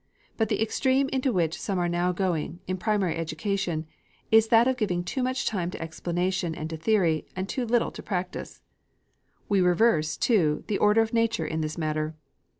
But 0.35 0.49
the 0.49 0.63
extreme 0.63 1.09
into 1.09 1.31
which 1.31 1.61
some 1.61 1.77
are 1.77 1.87
now 1.87 2.11
going, 2.11 2.59
in 2.65 2.77
primary 2.77 3.15
education, 3.17 3.85
is 4.31 4.47
that 4.47 4.67
of 4.67 4.77
giving 4.77 5.03
too 5.03 5.21
much 5.21 5.45
time 5.45 5.69
to 5.69 5.79
explanation 5.79 6.55
and 6.55 6.67
to 6.71 6.75
theory, 6.75 7.27
and 7.35 7.47
too 7.47 7.67
little 7.67 7.91
to 7.91 8.01
practice. 8.01 8.63
We 9.47 9.61
reverse, 9.61 10.17
too, 10.17 10.63
the 10.65 10.79
order 10.79 11.01
of 11.03 11.13
nature 11.13 11.45
in 11.45 11.61
this 11.61 11.77
matter. 11.77 12.15